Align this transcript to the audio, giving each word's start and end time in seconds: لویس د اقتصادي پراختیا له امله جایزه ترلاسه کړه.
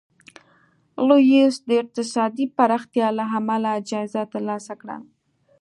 لویس 1.07 1.55
د 1.67 1.69
اقتصادي 1.83 2.45
پراختیا 2.57 3.07
له 3.17 3.25
امله 3.39 3.71
جایزه 3.89 4.21
ترلاسه 4.33 4.73
کړه. 4.81 4.97